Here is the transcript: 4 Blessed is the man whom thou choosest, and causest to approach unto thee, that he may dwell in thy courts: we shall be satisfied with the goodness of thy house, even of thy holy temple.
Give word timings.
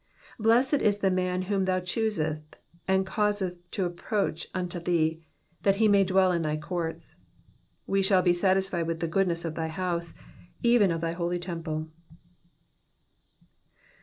4 0.37 0.43
Blessed 0.45 0.73
is 0.81 0.97
the 0.97 1.11
man 1.11 1.43
whom 1.43 1.65
thou 1.65 1.79
choosest, 1.79 2.55
and 2.87 3.05
causest 3.05 3.59
to 3.71 3.85
approach 3.85 4.47
unto 4.51 4.79
thee, 4.79 5.21
that 5.61 5.75
he 5.75 5.87
may 5.87 6.03
dwell 6.03 6.31
in 6.31 6.41
thy 6.41 6.57
courts: 6.57 7.15
we 7.85 8.01
shall 8.01 8.23
be 8.23 8.33
satisfied 8.33 8.87
with 8.87 8.99
the 8.99 9.07
goodness 9.07 9.45
of 9.45 9.53
thy 9.53 9.67
house, 9.67 10.15
even 10.63 10.89
of 10.89 11.01
thy 11.01 11.11
holy 11.11 11.37
temple. 11.37 11.87